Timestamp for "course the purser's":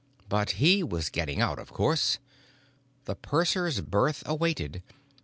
1.71-3.81